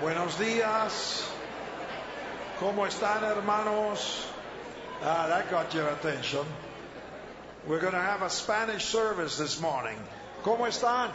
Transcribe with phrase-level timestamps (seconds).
[0.00, 1.24] Buenos días.
[2.58, 4.26] ¿Cómo están, hermanos?
[5.00, 6.44] Ah, that got your attention.
[7.68, 9.96] We're going to have a Spanish service this morning.
[10.42, 11.10] ¿Cómo están?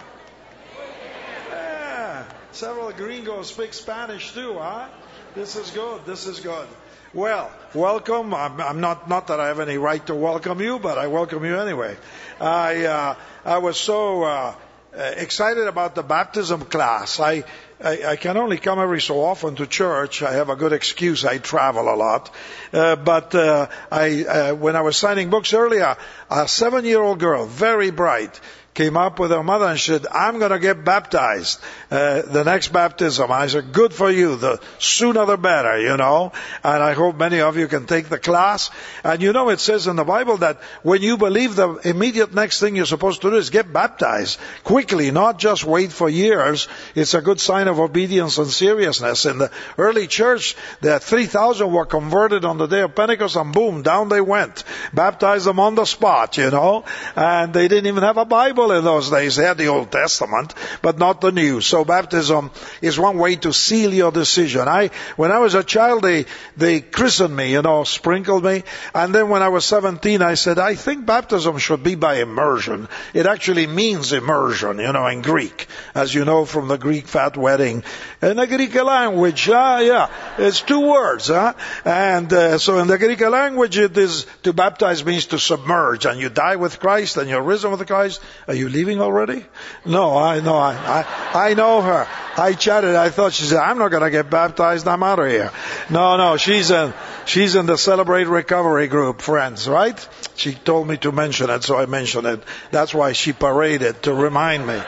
[1.52, 2.24] Yeah,
[2.54, 4.88] several gringos speak Spanish too, huh?
[5.36, 6.06] This is good.
[6.06, 6.68] This is good.
[7.14, 8.34] Well, welcome.
[8.34, 11.44] I'm, I'm not not that I have any right to welcome you, but I welcome
[11.44, 11.98] you anyway.
[12.40, 14.54] I uh, I was so uh,
[14.94, 17.20] excited about the baptism class.
[17.20, 17.44] I,
[17.82, 20.22] I, I can only come every so often to church.
[20.22, 21.24] I have a good excuse.
[21.24, 22.30] I travel a lot.
[22.74, 25.96] Uh, but uh, I, uh, when I was signing books earlier,
[26.30, 28.40] a seven-year-old girl, very bright,
[28.74, 31.60] came up with her mother and said, I'm going to get baptized,
[31.92, 33.32] uh, the next baptism.
[33.32, 34.36] I said, good for you.
[34.36, 36.32] The sooner the better, you know.
[36.64, 38.72] And I hope many of you can take the class.
[39.04, 42.60] And you know, it says in the Bible that when you believe, the immediate next
[42.60, 46.68] thing you're supposed to do is get baptized quickly, not just wait for years.
[46.96, 49.26] It's a good sign of obedience and seriousness.
[49.26, 53.82] In the early church, the 3,000 were converted on the day of Pentecost and boom,
[53.82, 54.64] down they went.
[54.94, 56.86] Baptized them on the spot, you know.
[57.16, 59.36] And they didn't even have a Bible in those days.
[59.36, 61.62] They had the Old Testament, but not the New.
[61.62, 64.68] So baptism is one way to seal your decision.
[64.68, 66.26] I, when I was a child, they,
[66.58, 68.64] they christened me, you know, sprinkled me.
[68.94, 72.88] And then when I was 17, I said, I think baptism should be by immersion.
[73.14, 75.68] It actually means immersion, you know, in Greek.
[75.96, 77.84] As you know from the Greek fat wedding.
[78.22, 81.54] In the Greek language, ah, yeah, it's two words, huh?
[81.86, 86.06] And uh, so in the Greek language, it is, to baptize means to submerge.
[86.06, 89.46] And you die with Christ and you're risen with Christ are you leaving already?
[89.86, 90.58] No, I know.
[90.58, 92.08] I, I, I know her.
[92.36, 92.96] I chatted.
[92.96, 94.88] I thought she said, I'm not going to get baptized.
[94.88, 95.52] I'm out of here.
[95.92, 96.36] No, no.
[96.38, 96.92] She's in,
[97.26, 99.96] she's in the Celebrate Recovery group, friends, right?
[100.36, 102.44] She told me to mention it, so I mentioned it.
[102.72, 104.82] That's why she paraded to remind me.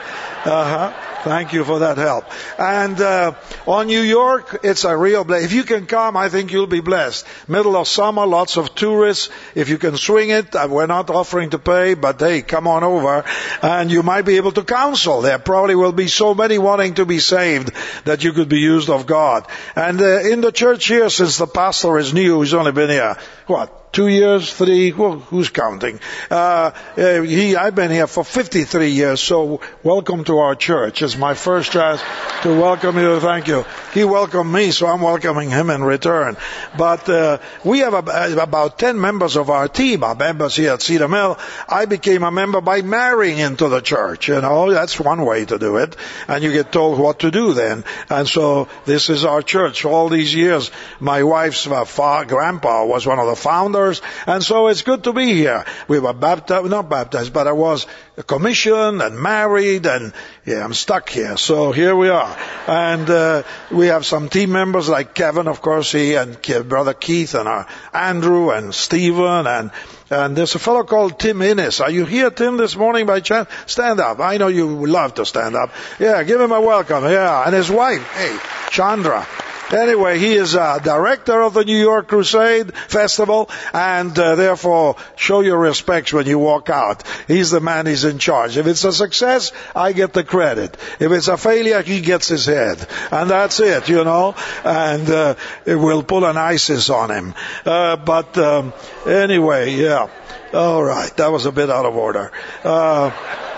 [0.44, 1.12] Uh huh.
[1.24, 2.26] Thank you for that help.
[2.58, 3.36] And uh,
[3.68, 5.46] on New York, it's a real blessing.
[5.46, 7.28] If you can come, I think you'll be blessed.
[7.48, 9.30] Middle of summer, lots of tourists.
[9.54, 12.84] If you can swing it, uh, we're not offering to pay, but hey, come on
[12.84, 13.24] over,
[13.62, 15.22] and you might be able to counsel.
[15.22, 17.72] There probably will be so many wanting to be saved
[18.06, 19.46] that you could be used of God.
[19.76, 23.16] And uh, in the church here, since the pastor is new, he's only been here
[23.46, 26.00] what two years, three, well, who's counting?
[26.30, 31.02] Uh, uh, he, I've been here for 53 years, so welcome to our church.
[31.02, 32.02] It's my first chance
[32.44, 33.20] to welcome you.
[33.20, 33.66] Thank you.
[33.94, 36.38] He welcomed me, so I'm welcoming him in return.
[36.78, 41.10] But uh, we have about 10 members of our team, our members here at Cedar
[41.10, 41.38] Mill.
[41.68, 45.60] I became a member by marrying into the church, you know, that's one way to
[45.60, 45.96] do it.
[46.28, 47.84] And you get told what to do then.
[48.10, 49.84] And so this is our church.
[49.84, 53.81] All these years, my wife's uh, grandpa was one of the founders,
[54.28, 55.66] and so it's good to be here.
[55.88, 57.88] We were baptized, not baptized, but I was
[58.28, 60.14] commissioned and married, and
[60.46, 61.38] yeah, I'm stuck here.
[61.38, 62.38] So here we are,
[62.68, 66.38] and uh, we have some team members like Kevin, of course, he and
[66.68, 69.72] brother Keith, and our Andrew and Stephen, and
[70.10, 71.80] and there's a fellow called Tim Innes.
[71.80, 73.50] Are you here, Tim, this morning by chance?
[73.66, 74.20] Stand up.
[74.20, 75.72] I know you love to stand up.
[76.00, 77.06] Yeah, give him a welcome.
[77.06, 78.38] Yeah, and his wife, hey,
[78.72, 79.26] Chandra.
[79.74, 85.42] Anyway, he is a director of the New York Crusade Festival, and uh, therefore show
[85.42, 87.04] your respects when you walk out.
[87.28, 87.86] He's the man.
[87.86, 88.58] He's in charge.
[88.58, 90.76] If it's a success, I get the credit.
[91.00, 94.36] If it's a failure, he gets his head, and that's it, you know.
[94.64, 97.34] And uh, it will pull an ISIS on him.
[97.66, 98.74] Uh, but um,
[99.06, 100.10] anyway, yeah.
[100.54, 102.30] All right, that was a bit out of order.
[102.64, 103.10] Uh,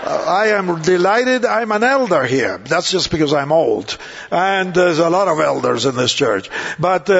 [0.06, 2.58] I am delighted I'm an elder here.
[2.58, 3.98] That's just because I'm old.
[4.30, 6.50] And there's a lot of elders in this church.
[6.78, 7.14] But uh,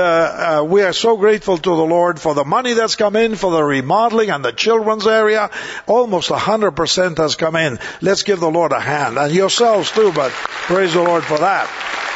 [0.60, 3.50] uh, we are so grateful to the Lord for the money that's come in, for
[3.50, 5.50] the remodeling and the children's area.
[5.86, 7.80] Almost 100% has come in.
[8.00, 9.18] Let's give the Lord a hand.
[9.18, 12.13] And yourselves too, but praise the Lord for that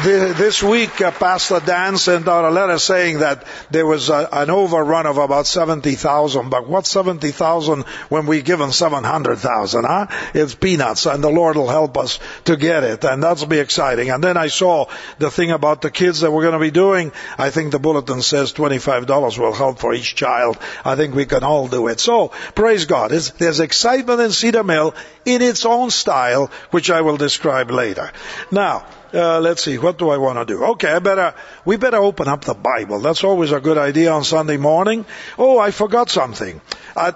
[0.00, 4.48] this week, uh, Pastor Dan sent out a letter saying that there was a, an
[4.48, 6.48] overrun of about 70,000.
[6.48, 10.06] But what 70,000 when we give them 700,000, huh?
[10.34, 14.10] It's peanuts, and the Lord will help us to get it, and that'll be exciting.
[14.10, 14.86] And then I saw
[15.18, 17.12] the thing about the kids that we're going to be doing.
[17.36, 20.58] I think the bulletin says $25 will help for each child.
[20.84, 22.00] I think we can all do it.
[22.00, 23.12] So, praise God.
[23.12, 24.94] It's, there's excitement in Cedar Mill
[25.26, 28.10] in its own style, which I will describe later.
[28.50, 30.64] Now, uh, let's see, what do I want to do?
[30.72, 33.00] Okay, I better, we better open up the Bible.
[33.00, 35.04] That's always a good idea on Sunday morning.
[35.38, 36.60] Oh, I forgot something.
[36.96, 37.12] uh,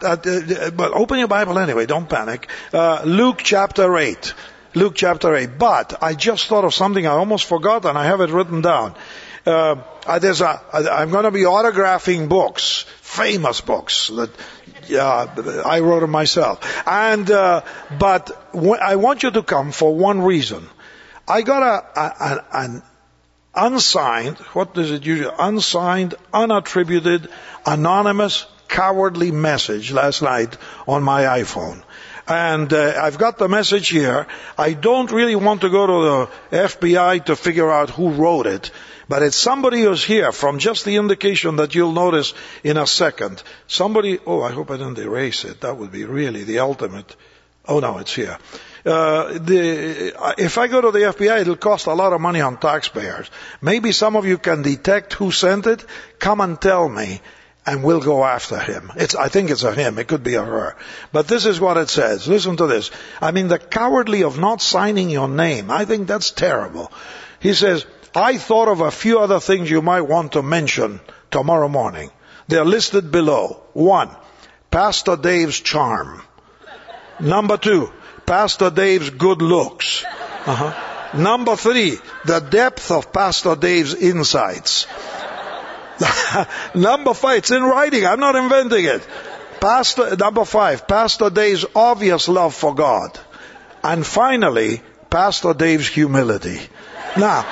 [0.70, 2.48] but open your Bible anyway, don't panic.
[2.72, 4.34] Uh, Luke chapter 8.
[4.74, 5.58] Luke chapter 8.
[5.58, 8.94] But I just thought of something I almost forgot and I have it written down.
[9.46, 9.76] Uh,
[10.18, 14.30] there's a, I'm going to be autographing books, famous books that
[14.92, 16.60] uh, I wrote them myself.
[16.86, 17.62] And, uh,
[17.98, 20.68] but I want you to come for one reason.
[21.28, 22.82] I got a, a, an
[23.54, 27.28] unsigned, what does it usually, unsigned, unattributed,
[27.64, 30.56] anonymous, cowardly message last night
[30.86, 31.82] on my iPhone.
[32.28, 34.26] And uh, I've got the message here.
[34.58, 38.72] I don't really want to go to the FBI to figure out who wrote it,
[39.08, 42.34] but it's somebody who's here from just the indication that you'll notice
[42.64, 43.42] in a second.
[43.68, 45.60] Somebody, oh, I hope I didn't erase it.
[45.60, 47.14] That would be really the ultimate.
[47.68, 48.38] Oh no, it's here.
[48.86, 52.56] Uh, the, if I go to the FBI, it'll cost a lot of money on
[52.56, 53.28] taxpayers.
[53.60, 55.84] Maybe some of you can detect who sent it.
[56.20, 57.20] Come and tell me
[57.66, 58.92] and we'll go after him.
[58.94, 59.98] It's, I think it's a him.
[59.98, 60.76] It could be a her.
[61.12, 62.28] But this is what it says.
[62.28, 62.92] Listen to this.
[63.20, 65.68] I mean, the cowardly of not signing your name.
[65.68, 66.92] I think that's terrible.
[67.40, 67.84] He says,
[68.14, 71.00] I thought of a few other things you might want to mention
[71.32, 72.12] tomorrow morning.
[72.46, 73.60] They're listed below.
[73.72, 74.10] One,
[74.70, 76.22] Pastor Dave's charm.
[77.18, 77.92] Number two,
[78.26, 80.04] Pastor Dave's good looks.
[80.04, 81.18] Uh-huh.
[81.18, 84.86] Number three, the depth of Pastor Dave's insights.
[86.74, 88.04] number five, it's in writing.
[88.04, 89.06] I'm not inventing it.
[89.60, 93.18] Pastor, number five, Pastor Dave's obvious love for God.
[93.82, 96.60] And finally, Pastor Dave's humility.
[97.16, 97.46] Now,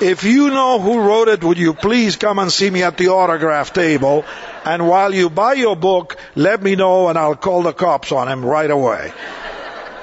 [0.00, 3.08] if you know who wrote it, would you please come and see me at the
[3.08, 4.24] autograph table?
[4.64, 8.28] And while you buy your book, let me know and I'll call the cops on
[8.28, 9.12] him right away.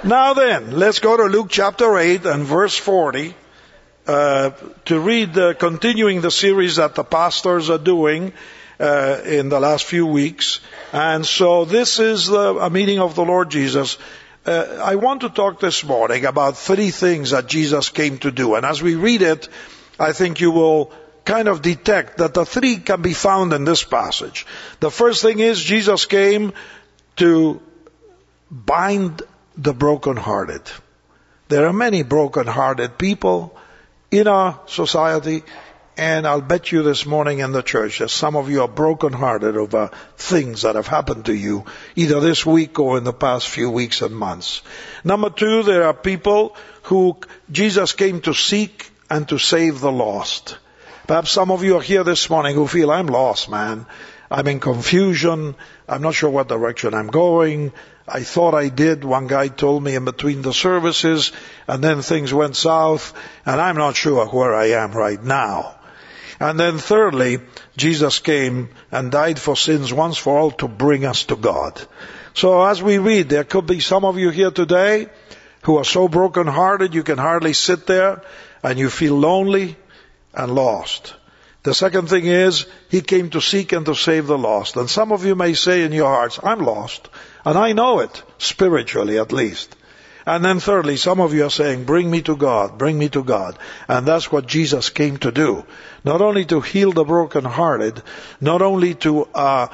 [0.03, 3.33] now then, let's go to Luke chapter 8 and verse 40
[4.07, 4.51] uh,
[4.85, 8.33] to read uh, continuing the series that the pastors are doing
[8.79, 10.59] uh, in the last few weeks.
[10.91, 13.97] And so this is the, a meeting of the Lord Jesus.
[14.45, 18.55] Uh, I want to talk this morning about three things that Jesus came to do.
[18.55, 19.47] And as we read it,
[19.99, 20.91] I think you will
[21.25, 24.45] kind of detect that the three can be found in this passage.
[24.79, 26.53] The first thing is Jesus came
[27.17, 27.61] to
[28.49, 29.21] bind
[29.57, 30.61] the brokenhearted.
[31.47, 33.57] There are many brokenhearted people
[34.09, 35.43] in our society,
[35.97, 39.55] and I'll bet you this morning in the church that some of you are brokenhearted
[39.55, 41.65] over things that have happened to you,
[41.95, 44.61] either this week or in the past few weeks and months.
[45.03, 47.17] Number two, there are people who
[47.51, 50.57] Jesus came to seek and to save the lost.
[51.11, 53.85] Perhaps some of you are here this morning who feel, I'm lost, man.
[54.31, 55.55] I'm in confusion.
[55.85, 57.73] I'm not sure what direction I'm going.
[58.07, 59.03] I thought I did.
[59.03, 61.33] One guy told me in between the services,
[61.67, 63.13] and then things went south,
[63.45, 65.75] and I'm not sure where I am right now.
[66.39, 67.39] And then thirdly,
[67.75, 71.81] Jesus came and died for sins once for all to bring us to God.
[72.33, 75.09] So as we read, there could be some of you here today
[75.63, 78.21] who are so broken-hearted you can hardly sit there
[78.63, 79.75] and you feel lonely
[80.33, 81.13] and lost.
[81.63, 84.77] The second thing is, He came to seek and to save the lost.
[84.77, 87.07] And some of you may say in your hearts, I'm lost.
[87.45, 89.75] And I know it, spiritually at least.
[90.25, 93.23] And then thirdly, some of you are saying, bring me to God, bring me to
[93.23, 93.57] God.
[93.87, 95.65] And that's what Jesus came to do.
[96.03, 98.01] Not only to heal the brokenhearted,
[98.39, 99.67] not only to, uh,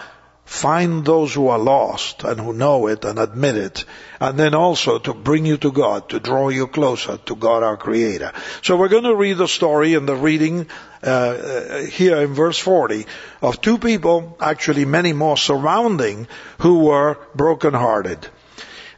[0.48, 3.84] find those who are lost and who know it and admit it,
[4.22, 7.76] and then also to bring you to God, to draw you closer to God our
[7.76, 8.32] Creator.
[8.62, 10.68] So we're going to read the story in the reading
[11.04, 13.06] uh, uh, here in verse 40
[13.42, 16.30] of two people, actually many more surrounding,
[16.60, 18.26] who were brokenhearted.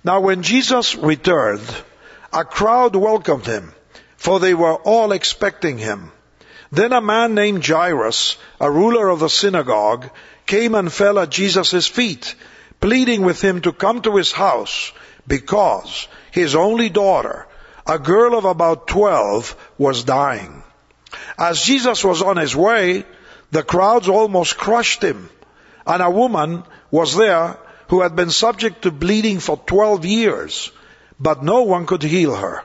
[0.03, 1.67] Now when Jesus returned,
[2.31, 3.73] a crowd welcomed him,
[4.17, 6.11] for they were all expecting him.
[6.71, 10.11] Then a man named Jairus, a ruler of the synagogue,
[10.49, 12.33] came and fell at Jesus' feet,
[12.81, 14.91] pleading with him to come to his house
[15.27, 17.45] because his only daughter,
[17.85, 20.63] a girl of about 12, was dying.
[21.37, 23.05] As Jesus was on his way,
[23.51, 25.29] the crowds almost crushed him,
[25.85, 27.57] and a woman was there
[27.89, 30.71] who had been subject to bleeding for 12 years,
[31.19, 32.63] but no one could heal her.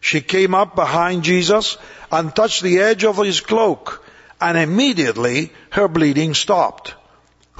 [0.00, 1.78] She came up behind Jesus
[2.10, 4.04] and touched the edge of his cloak,
[4.38, 6.94] and immediately her bleeding stopped.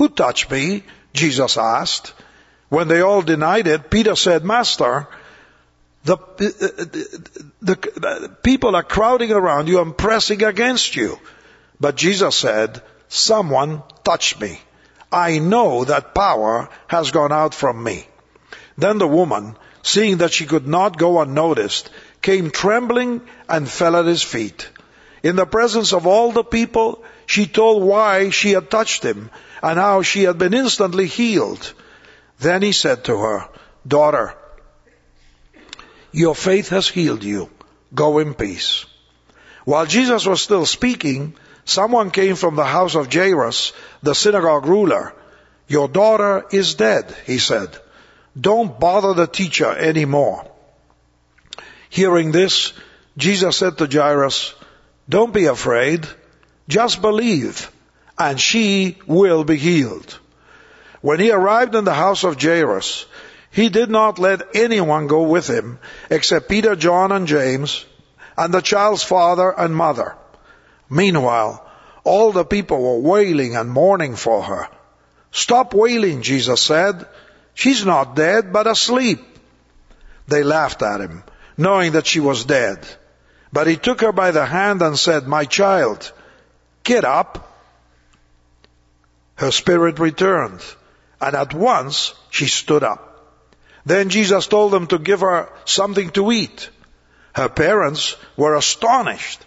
[0.03, 0.83] Who touched me?
[1.15, 2.13] Jesus asked.
[2.69, 5.07] When they all denied it, Peter said, Master,
[6.03, 11.21] the, the, the, people are crowding around you and pressing against you.
[11.79, 14.61] But Jesus said, someone touched me.
[15.13, 18.05] I know that power has gone out from me.
[18.77, 21.91] Then the woman, seeing that she could not go unnoticed,
[22.23, 24.69] came trembling and fell at his feet.
[25.23, 29.31] In the presence of all the people, she told why she had touched him
[29.63, 31.73] and how she had been instantly healed.
[32.41, 33.49] Then he said to her,
[33.87, 34.35] Daughter,
[36.13, 37.51] your faith has healed you.
[37.95, 38.85] Go in peace.
[39.65, 45.15] While Jesus was still speaking, someone came from the house of Jairus, the synagogue ruler.
[45.69, 47.71] Your daughter is dead, he said.
[48.39, 50.51] Don't bother the teacher anymore.
[51.89, 52.73] Hearing this,
[53.17, 54.55] Jesus said to Jairus,
[55.09, 56.07] Don't be afraid,
[56.69, 57.71] just believe,
[58.31, 60.19] and she will be healed.
[61.01, 63.07] When he arrived in the house of Jairus,
[63.51, 65.79] he did not let anyone go with him
[66.11, 67.85] except Peter, John, and James,
[68.37, 70.15] and the child's father and mother.
[70.89, 71.67] Meanwhile,
[72.05, 74.69] all the people were wailing and mourning for her.
[75.31, 77.07] Stop wailing, Jesus said.
[77.55, 79.21] She's not dead, but asleep.
[80.29, 81.25] They laughed at him,
[81.57, 82.87] knowing that she was dead.
[83.53, 86.13] But he took her by the hand and said, My child,
[86.85, 87.52] get up.
[89.43, 90.63] Her spirit returned,
[91.21, 93.01] and at once she stood up.
[93.85, 96.71] Then Jesus told them to give her something to eat.
[97.35, 99.45] Her parents were astonished,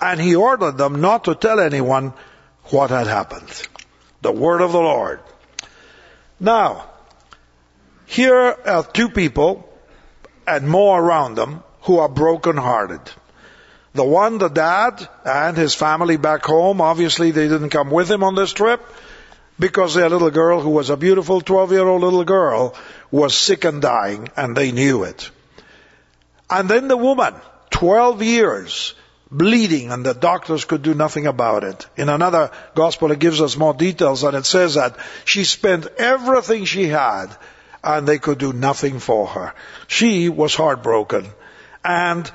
[0.00, 2.12] and he ordered them not to tell anyone
[2.66, 3.50] what had happened.
[4.20, 5.18] The word of the Lord.
[6.38, 6.88] Now,
[8.06, 9.68] here are two people,
[10.46, 13.00] and more around them, who are broken-hearted.
[13.94, 18.22] The one, the dad, and his family back home, obviously they didn't come with him
[18.22, 18.80] on this trip,
[19.58, 22.74] because their little girl, who was a beautiful 12 year old little girl,
[23.10, 25.30] was sick and dying, and they knew it.
[26.50, 27.34] And then the woman,
[27.70, 28.94] 12 years,
[29.30, 31.86] bleeding, and the doctors could do nothing about it.
[31.96, 36.64] In another gospel, it gives us more details, and it says that she spent everything
[36.64, 37.28] she had,
[37.82, 39.54] and they could do nothing for her.
[39.86, 41.26] She was heartbroken,
[41.84, 42.30] and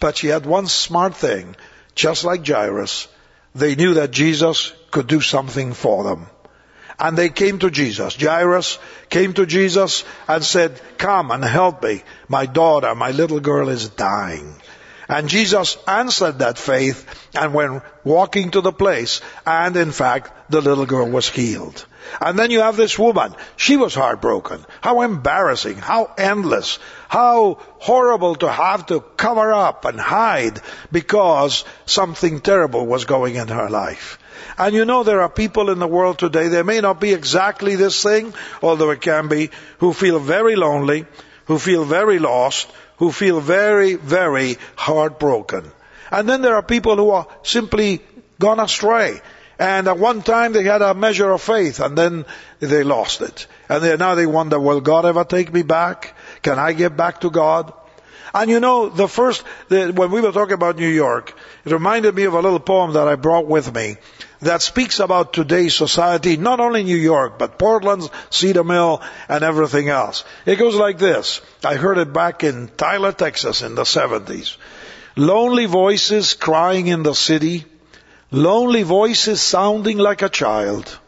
[0.00, 1.56] but she had one smart thing,
[1.94, 3.08] just like Jairus.
[3.54, 6.26] They knew that Jesus could do something for them.
[6.98, 8.16] And they came to Jesus.
[8.16, 8.78] Jairus
[9.10, 12.02] came to Jesus and said, Come and help me.
[12.28, 14.54] My daughter, my little girl is dying.
[15.08, 19.20] And Jesus answered that faith and went walking to the place.
[19.46, 21.84] And in fact, the little girl was healed.
[22.20, 23.34] And then you have this woman.
[23.56, 24.64] She was heartbroken.
[24.80, 25.76] How embarrassing.
[25.76, 26.78] How endless.
[27.12, 33.48] How horrible to have to cover up and hide because something terrible was going in
[33.48, 34.18] her life.
[34.56, 37.76] And you know there are people in the world today, they may not be exactly
[37.76, 39.50] this thing, although it can be,
[39.80, 41.04] who feel very lonely,
[41.44, 45.70] who feel very lost, who feel very, very heartbroken.
[46.10, 48.00] And then there are people who are simply
[48.38, 49.20] gone astray.
[49.58, 52.24] And at one time they had a measure of faith and then
[52.60, 53.46] they lost it.
[53.68, 56.16] And they, now they wonder, will God ever take me back?
[56.42, 57.72] Can I get back to God?
[58.34, 62.14] And you know, the first, the, when we were talking about New York, it reminded
[62.14, 63.96] me of a little poem that I brought with me
[64.40, 69.88] that speaks about today's society, not only New York, but Portland, Cedar Mill, and everything
[69.88, 70.24] else.
[70.46, 71.42] It goes like this.
[71.64, 74.56] I heard it back in Tyler, Texas in the 70s.
[75.14, 77.66] Lonely voices crying in the city,
[78.30, 80.98] lonely voices sounding like a child.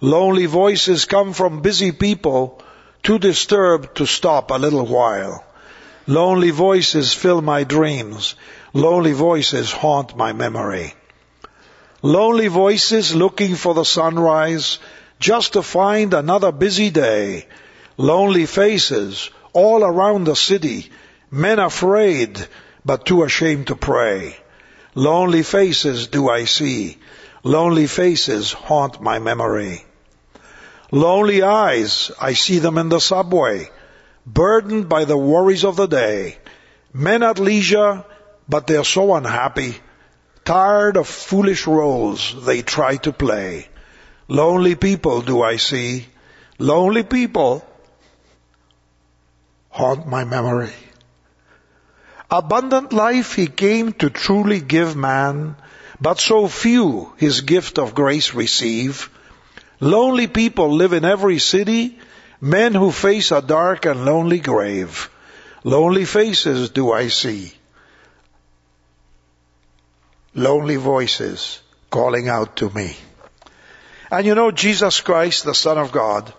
[0.00, 2.62] Lonely voices come from busy people,
[3.02, 5.44] too disturbed to stop a little while.
[6.06, 8.34] Lonely voices fill my dreams.
[8.72, 10.94] Lonely voices haunt my memory.
[12.02, 14.78] Lonely voices looking for the sunrise
[15.20, 17.46] just to find another busy day.
[17.96, 20.90] Lonely faces all around the city.
[21.30, 22.46] Men afraid
[22.84, 24.36] but too ashamed to pray.
[24.94, 26.98] Lonely faces do I see.
[27.42, 29.84] Lonely faces haunt my memory.
[30.90, 33.70] Lonely eyes, I see them in the subway,
[34.26, 36.38] burdened by the worries of the day.
[36.92, 38.04] Men at leisure,
[38.48, 39.76] but they're so unhappy
[40.48, 43.68] tired of foolish roles they try to play.
[44.28, 46.06] Lonely people do I see.
[46.58, 47.62] Lonely people
[49.68, 50.72] haunt my memory.
[52.30, 55.54] Abundant life he came to truly give man,
[56.00, 59.10] but so few his gift of grace receive.
[59.80, 61.98] Lonely people live in every city,
[62.40, 65.10] men who face a dark and lonely grave.
[65.64, 67.52] Lonely faces do I see
[70.38, 72.96] lonely voices calling out to me.
[74.10, 76.32] And you know, Jesus Christ, the Son of God,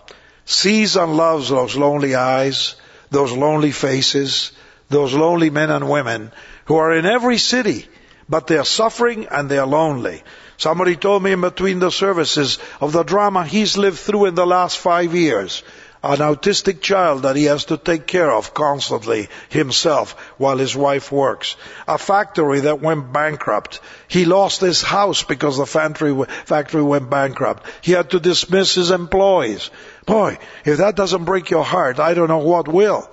[0.44, 2.74] sees and loves those lonely eyes,
[3.10, 4.52] those lonely faces,
[4.88, 6.32] those lonely men and women
[6.64, 7.86] who are in every city,
[8.28, 10.22] but they're suffering and they're lonely.
[10.60, 14.46] Somebody told me in between the services of the drama he's lived through in the
[14.46, 15.62] last five years
[16.02, 21.10] an autistic child that he has to take care of constantly himself while his wife
[21.10, 21.56] works.
[21.88, 23.80] A factory that went bankrupt.
[24.08, 26.14] He lost his house because the factory,
[26.44, 27.66] factory went bankrupt.
[27.80, 29.70] He had to dismiss his employees.
[30.06, 33.08] Boy, if that doesn't break your heart, I don't know what will.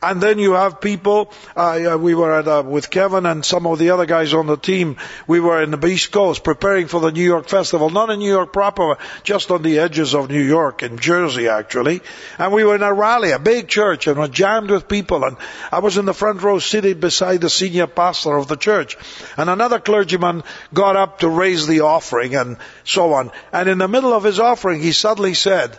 [0.00, 3.80] And then you have people, uh, we were at, uh, with Kevin and some of
[3.80, 7.10] the other guys on the team, we were in the East Coast preparing for the
[7.10, 10.84] New York Festival, not in New York proper, just on the edges of New York,
[10.84, 12.00] in Jersey actually.
[12.38, 15.24] And we were in a rally, a big church, and we're jammed with people.
[15.24, 15.36] And
[15.72, 18.96] I was in the front row sitting beside the senior pastor of the church.
[19.36, 23.32] And another clergyman got up to raise the offering and so on.
[23.52, 25.76] And in the middle of his offering, he suddenly said,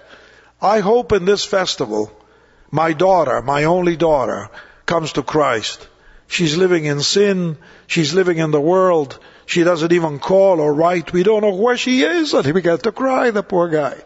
[0.62, 2.12] I hope in this festival
[2.72, 4.50] my daughter, my only daughter,
[4.86, 5.88] comes to Christ.
[6.28, 7.58] She's living in sin.
[7.88, 9.18] She's living in the world.
[9.48, 11.12] She doesn't even call or write.
[11.12, 12.34] We don't know where she is.
[12.34, 13.98] And he began to cry, the poor guy.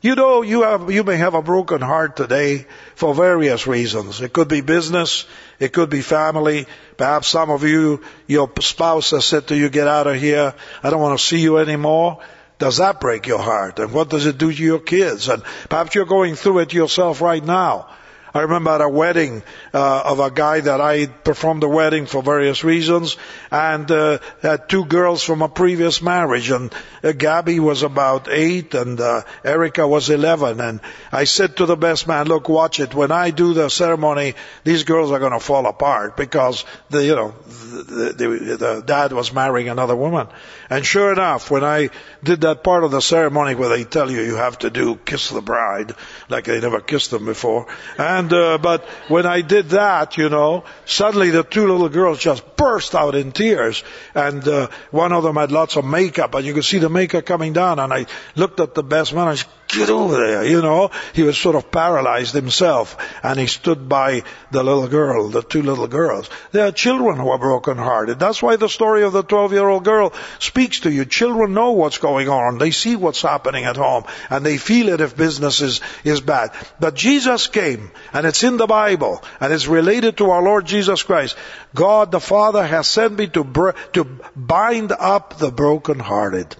[0.00, 4.20] You know, you have, you may have a broken heart today for various reasons.
[4.20, 5.26] It could be business.
[5.58, 6.66] It could be family.
[6.96, 10.54] Perhaps some of you, your spouse has said to you, get out of here.
[10.82, 12.20] I don't want to see you anymore.
[12.58, 13.78] Does that break your heart?
[13.78, 15.28] And what does it do to your kids?
[15.28, 17.88] And perhaps you're going through it yourself right now.
[18.34, 19.42] I remember at a wedding
[19.72, 23.16] uh, of a guy that I performed the wedding for various reasons,
[23.50, 28.74] and uh, had two girls from a previous marriage, and uh, Gabby was about eight,
[28.74, 30.60] and uh, Erica was eleven.
[30.60, 30.80] And
[31.10, 32.94] I said to the best man, "Look, watch it.
[32.94, 37.16] When I do the ceremony, these girls are going to fall apart because the you
[37.16, 40.28] know the, the, the dad was marrying another woman."
[40.70, 41.90] And sure enough, when I
[42.22, 45.30] did that part of the ceremony where they tell you you have to do kiss
[45.30, 45.94] the bride,
[46.28, 47.66] like they never kissed them before,
[47.96, 52.56] and uh, but when I did that, you know, suddenly the two little girls just
[52.56, 53.84] burst out in tears,
[54.14, 57.24] and uh, one of them had lots of makeup, and you could see the makeup
[57.24, 60.90] coming down, and I looked at the best man, and get over there, you know.
[61.12, 65.62] He was sort of paralyzed himself, and he stood by the little girl, the two
[65.62, 66.28] little girls.
[66.52, 68.18] There are children who are broken-hearted.
[68.18, 71.04] That's why the story of the 12-year-old girl speaks to you.
[71.04, 72.58] Children know what's going on.
[72.58, 76.50] They see what's happening at home, and they feel it if business is, is bad.
[76.80, 81.02] But Jesus came, and it's in the Bible, and it's related to our Lord Jesus
[81.02, 81.36] Christ.
[81.74, 86.56] God the Father has sent me to, br- to bind up the broken-hearted.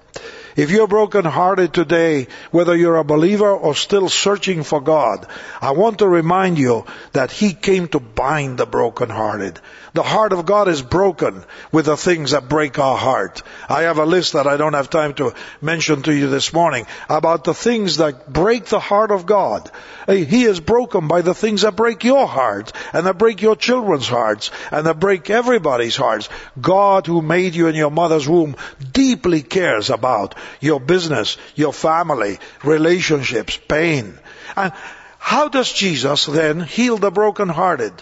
[0.58, 5.24] If you're broken-hearted today, whether you're a believer or still searching for God,
[5.60, 9.60] I want to remind you that He came to bind the broken-hearted.
[9.94, 13.42] The heart of God is broken with the things that break our heart.
[13.68, 16.86] I have a list that I don't have time to mention to you this morning
[17.08, 19.70] about the things that break the heart of God.
[20.06, 23.56] Uh, he is broken by the things that break your heart and that break your
[23.56, 26.28] children's hearts and that break everybody's hearts.
[26.60, 28.56] God who made you in your mother's womb
[28.92, 34.18] deeply cares about your business, your family, relationships, pain.
[34.56, 34.72] And
[35.18, 37.92] how does Jesus then heal the brokenhearted?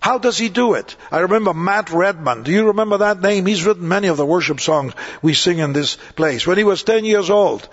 [0.00, 0.96] How does he do it?
[1.10, 2.44] I remember Matt Redman.
[2.44, 3.46] Do you remember that name?
[3.46, 6.46] He's written many of the worship songs we sing in this place.
[6.46, 7.68] When he was 10 years old,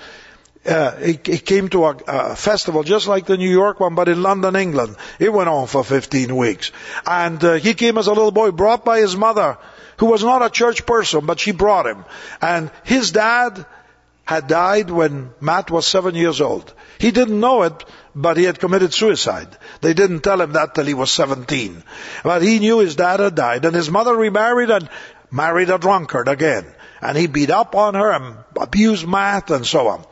[0.66, 4.10] uh, he, he, came to a, a, festival just like the New York one, but
[4.10, 4.96] in London, England.
[5.20, 6.72] It went on for 15 weeks.
[7.06, 9.60] And uh, he came as a little boy, brought by his mother,
[9.98, 12.04] who was not a church person, but she brought him.
[12.42, 13.64] And his dad
[14.26, 16.74] had died when Matt was seven years old.
[16.98, 17.86] He didn't know it,
[18.16, 19.48] but he had committed suicide.
[19.82, 21.84] They didn't tell him that till he was 17.
[22.24, 24.90] But he knew his dad had died, and his mother remarried and
[25.32, 26.66] married a drunkard again.
[27.02, 30.06] And he beat up on her and abused Matt and so on.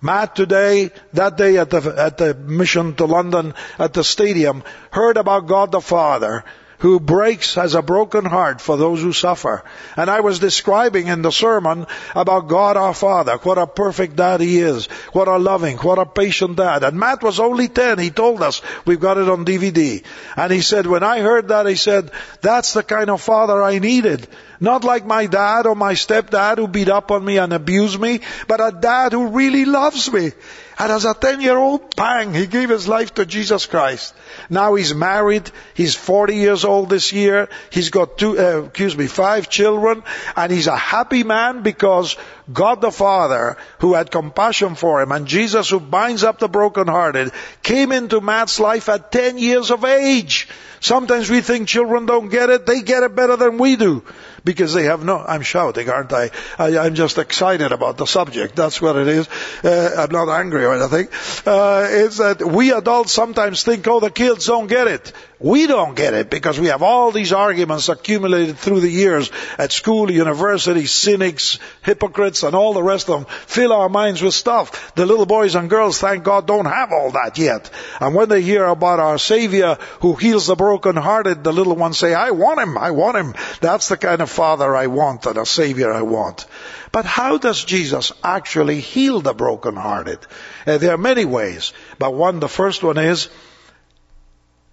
[0.00, 5.18] Matt today, that day at the, at the mission to London at the stadium, heard
[5.18, 6.44] about God the Father
[6.80, 9.62] who breaks, has a broken heart for those who suffer.
[9.96, 14.40] And I was describing in the sermon about God our Father, what a perfect dad
[14.40, 16.82] he is, what a loving, what a patient dad.
[16.82, 20.02] And Matt was only 10, he told us, we've got it on DVD.
[20.36, 23.78] And he said, when I heard that, he said, that's the kind of father I
[23.78, 24.26] needed.
[24.58, 28.20] Not like my dad or my stepdad who beat up on me and abused me,
[28.46, 30.32] but a dad who really loves me.
[30.80, 34.14] And as a 10 year old, bang, he gave his life to Jesus Christ.
[34.48, 35.50] Now he's married.
[35.74, 37.50] He's 40 years old this year.
[37.68, 40.02] He's got two, uh, excuse me, five children.
[40.34, 42.16] And he's a happy man because
[42.50, 47.32] God the Father, who had compassion for him, and Jesus who binds up the brokenhearted,
[47.62, 50.48] came into Matt's life at 10 years of age.
[50.80, 52.64] Sometimes we think children don't get it.
[52.64, 54.02] They get it better than we do
[54.44, 56.30] because they have no, I'm shouting, aren't I?
[56.58, 58.56] I am just excited about the subject.
[58.56, 59.28] That's what it is.
[59.64, 61.08] Uh, I'm not angry or anything.
[61.46, 65.12] Uh, it's that we adults sometimes think, oh, the kids don't get it.
[65.42, 69.72] We don't get it because we have all these arguments accumulated through the years at
[69.72, 74.94] school, university, cynics, hypocrites, and all the rest of them fill our minds with stuff.
[74.96, 77.70] The little boys and girls, thank God, don't have all that yet.
[78.00, 82.12] And when they hear about our Savior who heals the brokenhearted, the little ones say,
[82.12, 83.34] I want him, I want him.
[83.62, 86.44] That's the kind of father I want and a Savior I want.
[86.92, 90.18] But how does Jesus actually heal the brokenhearted?
[90.66, 93.30] Uh, there are many ways, but one, the first one is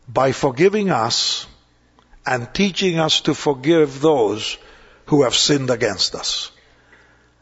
[0.07, 1.47] by forgiving us
[2.25, 4.57] and teaching us to forgive those
[5.07, 6.51] who have sinned against us.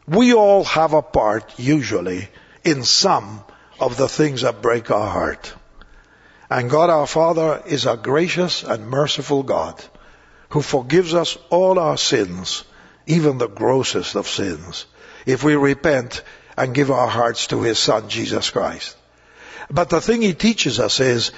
[0.06, 2.28] We all have a part, usually,
[2.64, 3.44] in some
[3.80, 5.52] of the things that break our heart.
[6.48, 9.82] And God our Father is a gracious and merciful God
[10.50, 12.62] who forgives us all our sins,
[13.06, 14.86] even the grossest of sins,
[15.26, 16.22] if we repent
[16.56, 18.96] and give our hearts to His Son, Jesus Christ.
[19.68, 21.32] But the thing He teaches us is,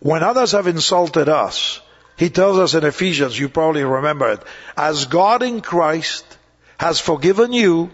[0.00, 1.80] when others have insulted us,
[2.16, 4.42] He tells us in Ephesians, you probably remember it,
[4.76, 6.24] as God in Christ
[6.78, 7.90] has forgiven you,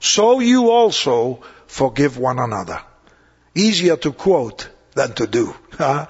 [0.00, 2.80] so you also forgive one another.
[3.54, 5.54] Easier to quote than to do.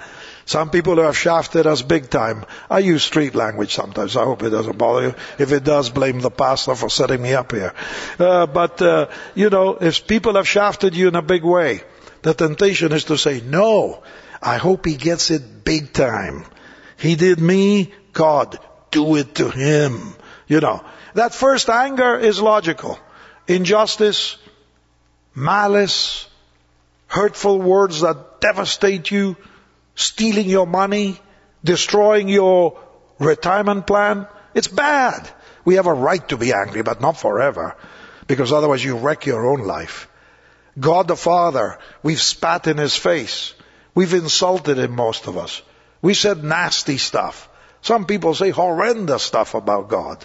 [0.49, 2.47] Some people have shafted us big time.
[2.71, 4.17] I use street language sometimes.
[4.17, 5.15] I hope it doesn't bother you.
[5.39, 7.75] If it does, blame the pastor for setting me up here.
[8.19, 11.83] Uh, but, uh, you know, if people have shafted you in a big way,
[12.23, 14.03] the temptation is to say, no,
[14.43, 16.45] I hope he gets it big time.
[16.99, 18.59] He did me, God,
[18.91, 20.15] do it to him.
[20.47, 22.99] You know, that first anger is logical.
[23.47, 24.37] Injustice,
[25.35, 26.29] malice,
[27.07, 29.37] hurtful words that devastate you,
[29.95, 31.21] stealing your money,
[31.65, 32.79] destroying your
[33.19, 34.27] retirement plan.
[34.55, 35.29] It's bad.
[35.65, 37.77] We have a right to be angry, but not forever,
[38.27, 40.09] because otherwise you wreck your own life.
[40.79, 43.55] God the Father, we've spat in His face.
[43.95, 45.63] We've insulted Him, most of us.
[46.03, 47.49] We said nasty stuff.
[47.81, 50.25] Some people say horrendous stuff about God.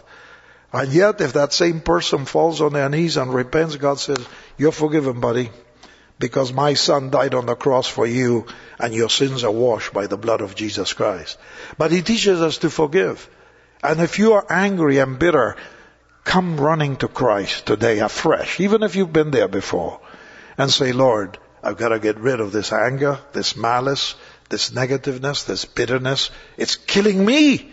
[0.72, 4.26] And yet, if that same person falls on their knees and repents, God says,
[4.58, 5.52] you're forgiven, buddy
[6.20, 8.46] because my son died on the cross for you
[8.80, 11.38] and your sins are washed by the blood of Jesus Christ.
[11.78, 13.30] But he teaches us to forgive.
[13.84, 15.58] And if you are angry and bitter,
[16.24, 20.00] come running to Christ today afresh, even if you've been there before,
[20.58, 24.16] and say, Lord, I've got to get rid of this anger, this malice,
[24.50, 26.30] this negativeness, this bitterness.
[26.58, 27.72] It's killing me.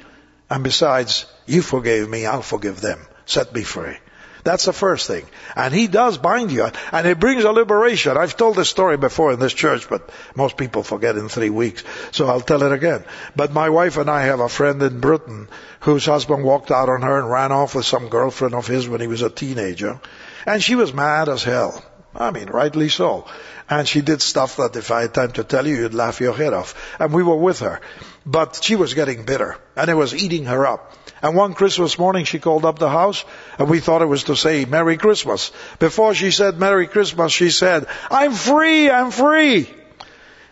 [0.49, 3.01] And besides, you forgave me, I'll forgive them.
[3.27, 3.97] Set me free.
[4.43, 5.27] That's the first thing.
[5.55, 6.71] And he does bind you.
[6.93, 8.17] And it brings a liberation.
[8.17, 11.85] I've told this story before in this church, but most people forget in three weeks.
[12.13, 13.05] So I'll tell it again.
[13.37, 15.49] But my wife and I have a friend in Britain
[15.81, 19.01] whose husband walked out on her and ran off with some girlfriend of his when
[19.01, 20.01] he was a teenager.
[20.47, 21.85] And she was mad as hell.
[22.15, 23.27] I mean, rightly so.
[23.71, 26.35] And she did stuff that if I had time to tell you, you'd laugh your
[26.35, 26.75] head off.
[26.99, 27.81] And we were with her.
[28.27, 29.59] But she was getting bitter.
[29.77, 30.93] And it was eating her up.
[31.23, 33.25] And one Christmas morning she called up the house
[33.59, 35.53] and we thought it was to say Merry Christmas.
[35.79, 39.71] Before she said Merry Christmas, she said, I'm free, I'm free.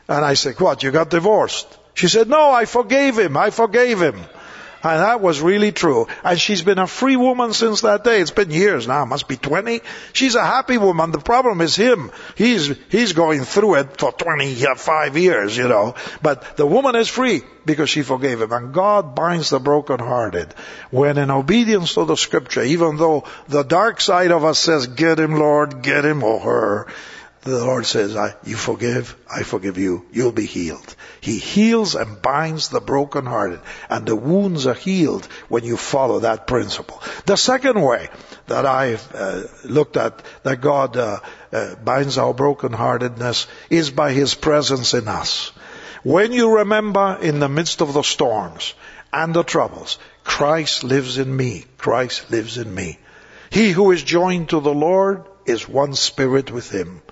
[0.06, 1.66] And I said, what, you got divorced?
[1.94, 4.20] She said, no, I forgave him, I forgave him.
[4.82, 6.06] And that was really true.
[6.22, 8.20] And she's been a free woman since that day.
[8.20, 9.80] It's been years now, must be 20.
[10.12, 11.10] She's a happy woman.
[11.10, 12.10] The problem is him.
[12.36, 15.94] He's, he's going through it for 25 uh, years, you know.
[16.22, 18.52] But the woman is free because she forgave him.
[18.52, 20.54] And God binds the brokenhearted.
[20.90, 25.18] When in obedience to the scripture, even though the dark side of us says, get
[25.18, 26.86] him, Lord, get him or her,
[27.50, 30.94] the Lord says, I, you forgive, I forgive you, you'll be healed.
[31.20, 36.46] He heals and binds the brokenhearted, and the wounds are healed when you follow that
[36.46, 37.02] principle.
[37.26, 38.08] The second way
[38.46, 41.20] that I've uh, looked at that God uh,
[41.52, 45.52] uh, binds our brokenheartedness is by His presence in us.
[46.04, 48.74] When you remember in the midst of the storms
[49.12, 52.98] and the troubles, Christ lives in me, Christ lives in me.
[53.50, 57.02] He who is joined to the Lord is one spirit with Him.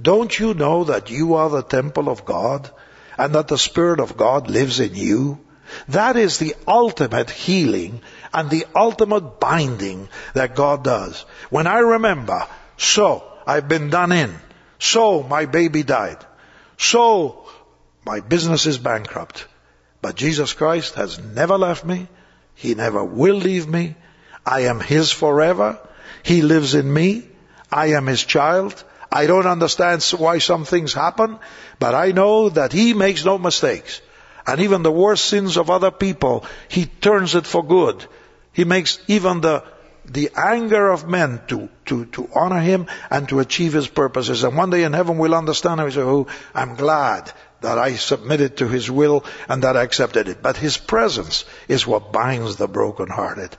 [0.00, 2.70] Don't you know that you are the temple of God
[3.16, 5.40] and that the Spirit of God lives in you?
[5.88, 8.00] That is the ultimate healing
[8.32, 11.24] and the ultimate binding that God does.
[11.50, 14.34] When I remember, so I've been done in,
[14.78, 16.18] so my baby died,
[16.76, 17.46] so
[18.04, 19.46] my business is bankrupt,
[20.02, 22.08] but Jesus Christ has never left me,
[22.54, 23.96] He never will leave me,
[24.44, 25.78] I am His forever,
[26.22, 27.26] He lives in me,
[27.72, 31.38] I am His child, I don't understand why some things happen,
[31.78, 34.00] but I know that He makes no mistakes.
[34.44, 38.04] And even the worst sins of other people, He turns it for good.
[38.52, 39.62] He makes even the,
[40.04, 44.42] the anger of men to, to, to honor Him and to achieve His purposes.
[44.42, 47.94] And one day in heaven we'll understand and we say, oh, I'm glad that I
[47.94, 50.42] submitted to His will and that I accepted it.
[50.42, 53.56] But His presence is what binds the brokenhearted.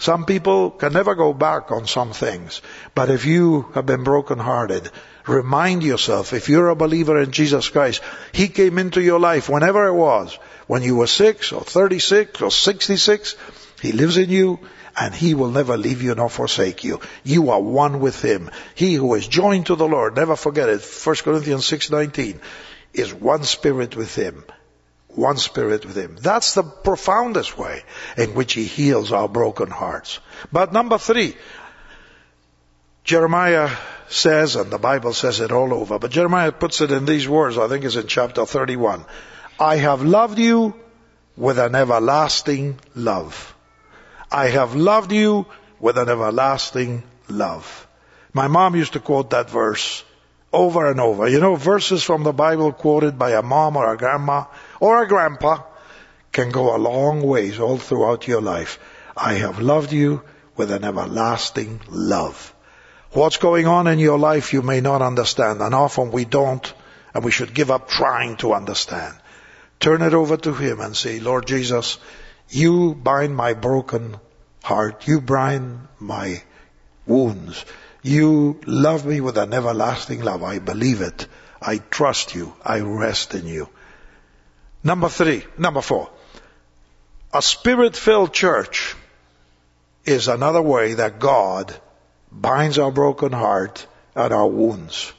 [0.00, 2.62] Some people can never go back on some things.
[2.94, 4.90] But if you have been brokenhearted,
[5.26, 8.00] remind yourself, if you're a believer in Jesus Christ,
[8.32, 12.50] He came into your life whenever it was, when you were six or 36 or
[12.50, 13.36] 66,
[13.82, 14.60] He lives in you
[14.96, 17.00] and He will never leave you nor forsake you.
[17.22, 18.50] You are one with Him.
[18.74, 22.40] He who is joined to the Lord, never forget it, 1 Corinthians 6.19,
[22.94, 24.44] is one spirit with Him.
[25.14, 26.16] One spirit with him.
[26.20, 27.82] That's the profoundest way
[28.16, 30.20] in which he heals our broken hearts.
[30.52, 31.36] But number three,
[33.04, 33.70] Jeremiah
[34.08, 37.58] says, and the Bible says it all over, but Jeremiah puts it in these words,
[37.58, 39.04] I think it's in chapter 31.
[39.58, 40.74] I have loved you
[41.36, 43.54] with an everlasting love.
[44.30, 45.46] I have loved you
[45.80, 47.86] with an everlasting love.
[48.32, 50.04] My mom used to quote that verse
[50.52, 51.28] over and over.
[51.28, 54.44] You know, verses from the Bible quoted by a mom or a grandma
[54.80, 55.62] or a grandpa
[56.32, 58.78] can go a long ways all throughout your life.
[59.16, 60.22] I have loved you
[60.56, 62.54] with an everlasting love.
[63.12, 66.72] What's going on in your life you may not understand, and often we don't,
[67.12, 69.14] and we should give up trying to understand.
[69.80, 71.98] Turn it over to Him and say, Lord Jesus,
[72.48, 74.16] you bind my broken
[74.62, 75.08] heart.
[75.08, 76.42] You bind my
[77.06, 77.64] wounds.
[78.02, 80.42] You love me with an everlasting love.
[80.42, 81.26] I believe it.
[81.60, 82.54] I trust you.
[82.64, 83.68] I rest in you.
[84.82, 86.10] Number three, number four.
[87.32, 88.96] A spirit-filled church
[90.04, 91.74] is another way that God
[92.32, 95.12] binds our broken heart and our wounds.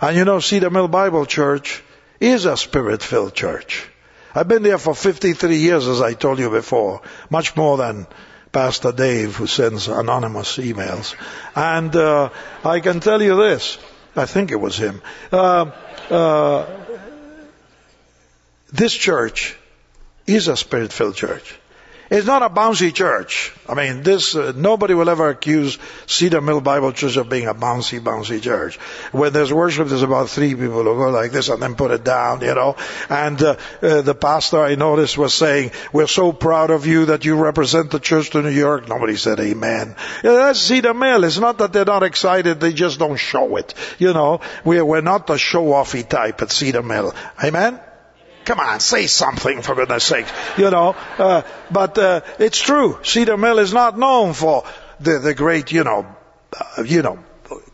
[0.00, 1.82] And you know, Cedar Mill Bible Church
[2.18, 3.88] is a spirit-filled church.
[4.34, 8.06] I've been there for 53 years, as I told you before, much more than
[8.52, 11.14] Pastor Dave, who sends anonymous emails.
[11.54, 12.30] And uh,
[12.64, 13.78] I can tell you this.
[14.16, 15.02] I think it was him.
[15.32, 15.70] Uh,
[16.10, 16.79] uh,
[18.72, 19.56] this church
[20.26, 21.56] is a spirit-filled church.
[22.10, 23.52] It's not a bouncy church.
[23.68, 27.54] I mean, this uh, nobody will ever accuse Cedar Mill Bible Church of being a
[27.54, 28.78] bouncy, bouncy church.
[29.12, 32.02] When there's worship, there's about three people who go like this and then put it
[32.02, 32.74] down, you know.
[33.08, 37.24] And uh, uh, the pastor I noticed was saying, "We're so proud of you that
[37.24, 39.94] you represent the church to New York." Nobody said Amen.
[40.24, 41.22] Yeah, that's Cedar Mill.
[41.22, 43.72] It's not that they're not excited; they just don't show it.
[44.00, 47.14] You know, we're we're not the show-offy type at Cedar Mill.
[47.44, 47.78] Amen.
[48.44, 50.26] Come on, say something for goodness sake.
[50.56, 52.98] You know, uh, but uh, it's true.
[53.02, 54.64] Cedar Mill is not known for
[54.98, 56.06] the the great, you know,
[56.58, 57.18] uh, you know,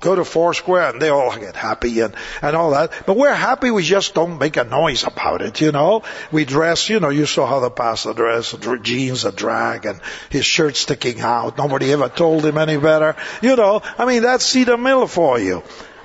[0.00, 2.92] go to Foursquare and they all get happy and and all that.
[3.06, 3.70] But we're happy.
[3.70, 5.60] We just don't make a noise about it.
[5.60, 6.02] You know,
[6.32, 6.88] we dress.
[6.88, 10.00] You know, you saw how the pastor dressed: jeans, a drag, and
[10.30, 11.58] his shirt sticking out.
[11.58, 13.16] Nobody ever told him any better.
[13.42, 15.62] You know, I mean, that's Cedar Mill for you.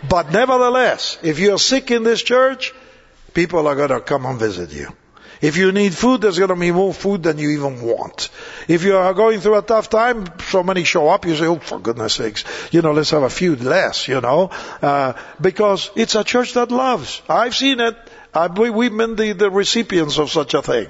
[0.08, 2.74] But nevertheless, if you're sick in this church,
[3.34, 4.94] people are going to come and visit you.
[5.42, 8.30] If you need food, there's going to be more food than you even want.
[8.68, 11.58] If you are going through a tough time, so many show up, you say, oh,
[11.58, 14.52] for goodness sakes, you know, let's have a few less, you know,
[14.84, 17.24] uh, because it's a church that loves.
[17.28, 17.98] I've seen it.
[18.36, 20.88] I, we, we've been the, the recipients of such a thing.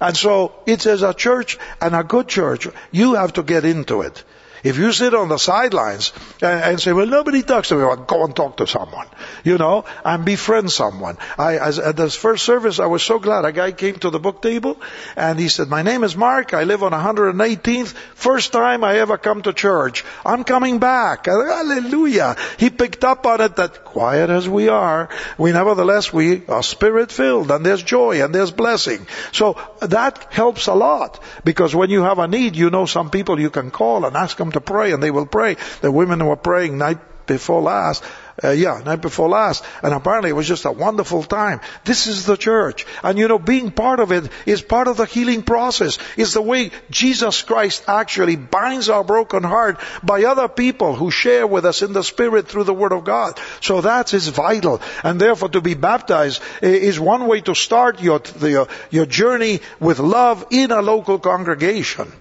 [0.00, 4.02] And so it's as a church and a good church, you have to get into
[4.02, 4.22] it.
[4.64, 7.96] If you sit on the sidelines and, and, say, well, nobody talks to me, well,
[7.96, 9.06] go and talk to someone,
[9.44, 11.18] you know, and befriend someone.
[11.36, 13.44] I, as, at this first service, I was so glad.
[13.44, 14.80] A guy came to the book table
[15.16, 16.54] and he said, my name is Mark.
[16.54, 17.92] I live on 118th.
[18.14, 20.02] First time I ever come to church.
[20.24, 21.26] I'm coming back.
[21.26, 22.36] Hallelujah.
[22.58, 27.12] He picked up on it that quiet as we are, we nevertheless, we are spirit
[27.12, 29.06] filled and there's joy and there's blessing.
[29.32, 33.38] So that helps a lot because when you have a need, you know some people
[33.38, 35.56] you can call and ask them to pray and they will pray.
[35.80, 38.04] The women were praying night before last,
[38.42, 41.60] uh, yeah, night before last, and apparently it was just a wonderful time.
[41.84, 42.86] This is the church.
[43.02, 45.98] And you know, being part of it is part of the healing process.
[46.16, 51.46] It's the way Jesus Christ actually binds our broken heart by other people who share
[51.46, 53.38] with us in the Spirit through the Word of God.
[53.60, 54.80] So that is vital.
[55.02, 59.98] And therefore to be baptized is one way to start your, the, your journey with
[59.98, 62.12] love in a local congregation.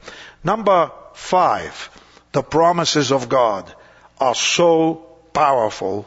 [0.44, 1.90] Number five,
[2.34, 3.74] the promises of God
[4.20, 4.96] are so
[5.34, 6.06] powerful,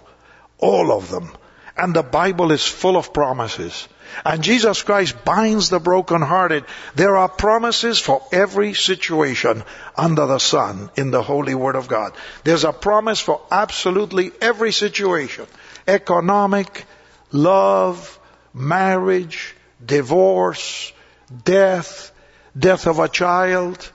[0.59, 1.33] all of them.
[1.77, 3.89] And the Bible is full of promises.
[4.25, 6.65] And Jesus Christ binds the brokenhearted.
[6.95, 9.63] There are promises for every situation
[9.97, 12.13] under the sun in the Holy Word of God.
[12.45, 15.47] There's a promise for absolutely every situation.
[15.87, 16.87] Economic,
[17.31, 18.19] love,
[18.55, 20.93] marriage, divorce,
[21.45, 22.11] death,
[22.59, 23.93] death of a child,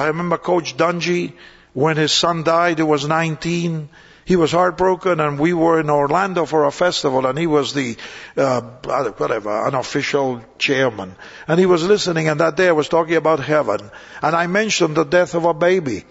[0.00, 1.34] I remember Coach Dungy,
[1.74, 3.90] when his son died, he was 19.
[4.24, 7.98] He was heartbroken and we were in Orlando for a festival and he was the,
[8.34, 11.16] uh, whatever, unofficial chairman.
[11.46, 13.90] And he was listening and that day I was talking about heaven.
[14.22, 16.04] And I mentioned the death of a baby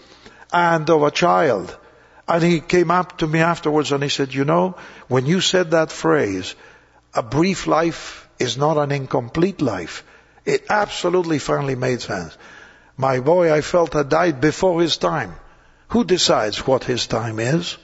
[0.52, 1.76] and of a child.
[2.28, 4.76] And he came up to me afterwards and he said, you know,
[5.08, 6.54] when you said that phrase,
[7.12, 10.04] a brief life is not an incomplete life.
[10.44, 12.38] It absolutely finally made sense.
[13.00, 15.34] My boy, I felt had died before his time.
[15.88, 17.78] Who decides what his time is?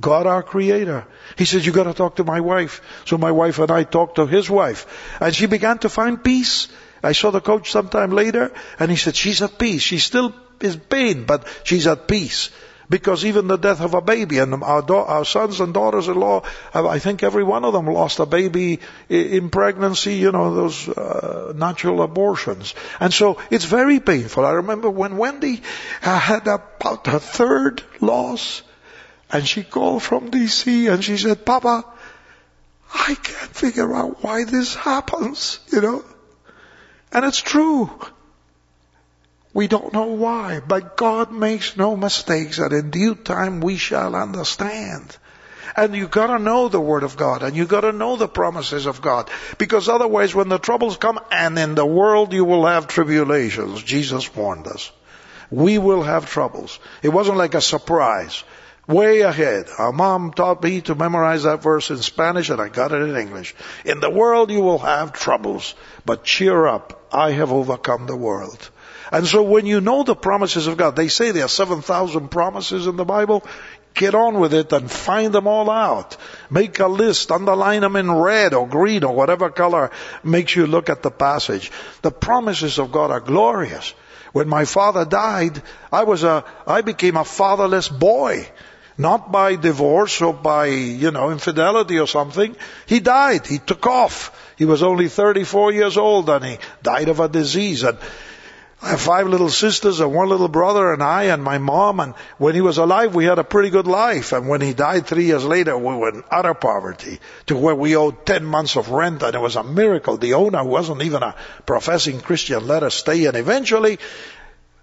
[0.00, 1.04] God our creator.
[1.36, 2.80] He says, you gotta talk to my wife.
[3.04, 4.86] So my wife and I talked to his wife.
[5.20, 6.68] And she began to find peace.
[7.02, 9.82] I saw the coach sometime later and he said, she's at peace.
[9.82, 12.48] She still is pain, but she's at peace.
[12.88, 16.42] Because even the death of a baby and our, our sons and daughters-in-law,
[16.74, 21.52] I think every one of them lost a baby in pregnancy, you know, those uh,
[21.56, 22.74] natural abortions.
[23.00, 24.44] And so it's very painful.
[24.44, 25.62] I remember when Wendy
[26.00, 28.62] had about her third loss,
[29.30, 31.84] and she called from DC and she said, Papa,
[32.92, 36.04] I can't figure out why this happens, you know.
[37.12, 37.90] And it's true.
[39.54, 44.16] We don't know why, but God makes no mistakes and in due time we shall
[44.16, 45.16] understand.
[45.76, 49.00] And you gotta know the Word of God and you gotta know the promises of
[49.00, 49.30] God.
[49.56, 54.34] Because otherwise when the troubles come and in the world you will have tribulations, Jesus
[54.34, 54.90] warned us.
[55.52, 56.80] We will have troubles.
[57.04, 58.42] It wasn't like a surprise.
[58.88, 59.68] Way ahead.
[59.78, 63.16] Our mom taught me to memorize that verse in Spanish and I got it in
[63.16, 63.54] English.
[63.84, 67.08] In the world you will have troubles, but cheer up.
[67.12, 68.70] I have overcome the world.
[69.14, 72.88] And so when you know the promises of God, they say there are 7,000 promises
[72.88, 73.44] in the Bible.
[73.94, 76.16] Get on with it and find them all out.
[76.50, 79.92] Make a list, underline them in red or green or whatever color
[80.24, 81.70] makes you look at the passage.
[82.02, 83.94] The promises of God are glorious.
[84.32, 88.48] When my father died, I was a, I became a fatherless boy.
[88.98, 92.56] Not by divorce or by, you know, infidelity or something.
[92.86, 93.46] He died.
[93.46, 94.52] He took off.
[94.58, 97.84] He was only 34 years old and he died of a disease.
[97.84, 97.98] And
[98.82, 102.14] I have five little sisters and one little brother and I and my mom and
[102.38, 105.24] when he was alive we had a pretty good life and when he died three
[105.24, 109.22] years later we were in utter poverty to where we owed ten months of rent
[109.22, 110.16] and it was a miracle.
[110.16, 111.34] The owner who wasn't even a
[111.66, 113.98] professing Christian let us stay and eventually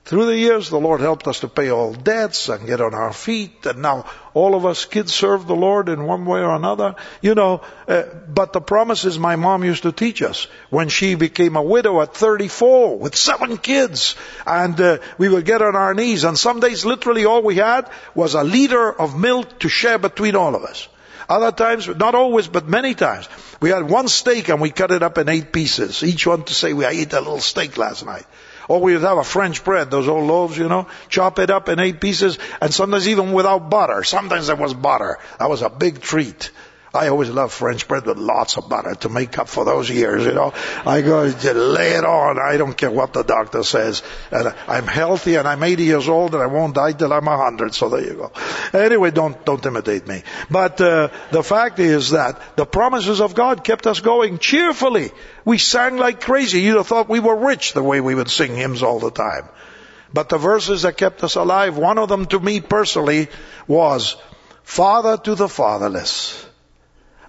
[0.04, 3.14] through the years, the Lord helped us to pay all debts and get on our
[3.14, 6.96] feet, and now all of us kids serve the Lord in one way or another.
[7.22, 11.56] You know, uh, but the promises my mom used to teach us when she became
[11.56, 16.24] a widow at 34 with seven kids, and uh, we would get on our knees,
[16.24, 20.36] and some days literally all we had was a liter of milk to share between
[20.36, 20.88] all of us.
[21.30, 23.30] Other times, not always, but many times,
[23.62, 26.04] we had one steak and we cut it up in eight pieces.
[26.04, 28.26] Each one to say, we ate a little steak last night.
[28.72, 31.68] Or we would have a French bread, those old loaves, you know, chop it up
[31.68, 34.02] in eight pieces, and sometimes even without butter.
[34.06, 35.20] Sometimes there was butter.
[35.40, 36.52] That was a big treat.
[36.94, 40.26] I always love French bread with lots of butter to make up for those years,
[40.26, 40.54] you know.
[40.86, 42.38] I go, lay it on.
[42.38, 44.04] I don't care what the doctor says.
[44.30, 47.74] And I'm healthy and I'm 80 years old and I won't die till I'm 100.
[47.74, 48.32] So there you go.
[48.78, 50.24] Anyway, don't, don't imitate me.
[50.50, 55.12] But, uh, the fact is that the promises of God kept us going cheerfully.
[55.46, 56.60] We sang like crazy.
[56.60, 59.48] You'd have thought we were rich the way we would sing hymns all the time.
[60.14, 63.30] But the verses that kept us alive, one of them to me personally
[63.66, 64.18] was,
[64.64, 66.51] Father to the fatherless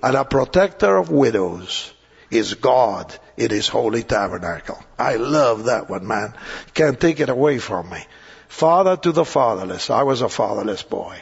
[0.03, 1.93] and a protector of widows
[2.31, 4.83] is God in his holy tabernacle.
[4.99, 6.35] I love that one, man.
[6.75, 8.05] Can't take it away from me.
[8.49, 9.91] Father to the fatherless.
[9.91, 11.21] I was a fatherless boy.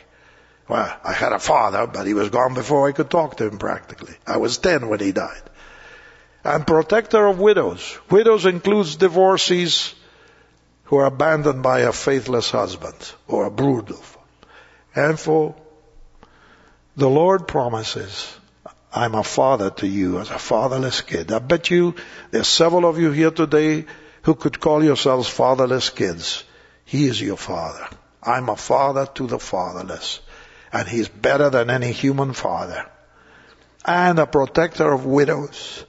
[0.68, 3.58] Well, I had a father, but he was gone before I could talk to him
[3.58, 4.14] practically.
[4.26, 5.42] I was 10 when he died.
[6.44, 7.98] And protector of widows.
[8.08, 9.94] Widows includes divorcees
[10.84, 14.00] who are abandoned by a faithless husband or a brutal.
[14.94, 15.54] And for
[16.96, 18.39] the Lord promises
[18.92, 21.30] I'm a father to you as a fatherless kid.
[21.32, 21.94] I bet you
[22.30, 23.86] there's several of you here today
[24.22, 26.44] who could call yourselves fatherless kids.
[26.84, 27.88] He is your father.
[28.22, 30.20] I'm a father to the fatherless.
[30.72, 32.86] And he's better than any human father.
[33.84, 35.84] And a protector of widows.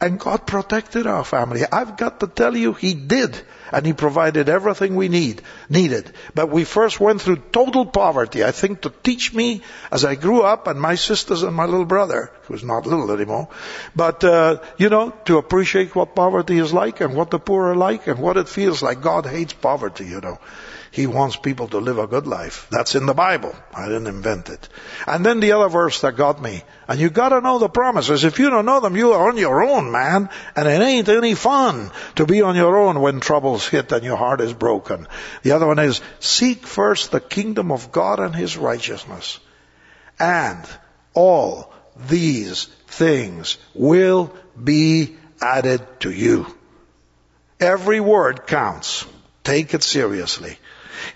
[0.00, 1.62] And God protected our family.
[1.70, 3.40] I've got to tell you, He did.
[3.72, 6.12] And He provided everything we need, needed.
[6.34, 10.42] But we first went through total poverty, I think to teach me as I grew
[10.42, 13.48] up and my sisters and my little brother, who's not little anymore,
[13.96, 17.76] but, uh, you know, to appreciate what poverty is like and what the poor are
[17.76, 19.00] like and what it feels like.
[19.00, 20.38] God hates poverty, you know.
[20.92, 22.66] He wants people to live a good life.
[22.70, 23.56] That's in the Bible.
[23.74, 24.68] I didn't invent it.
[25.06, 26.64] And then the other verse that got me.
[26.86, 28.24] And you gotta know the promises.
[28.24, 30.28] If you don't know them, you are on your own, man.
[30.54, 34.18] And it ain't any fun to be on your own when troubles hit and your
[34.18, 35.08] heart is broken.
[35.42, 39.40] The other one is, seek first the kingdom of God and His righteousness.
[40.20, 40.62] And
[41.14, 41.72] all
[42.06, 44.30] these things will
[44.62, 46.54] be added to you.
[47.58, 49.06] Every word counts.
[49.42, 50.58] Take it seriously.